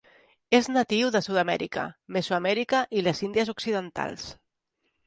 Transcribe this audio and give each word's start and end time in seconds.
Es 0.59 0.69
natiu 0.77 1.11
de 1.17 1.21
Sud-Amèrica, 1.25 1.83
Mesoamèrica 2.17 2.81
i 3.03 3.07
les 3.11 3.23
Indies 3.31 3.57
Occidentals. 3.59 4.27